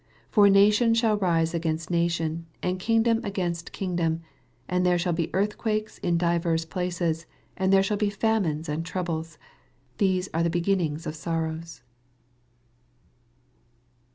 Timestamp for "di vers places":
6.17-7.27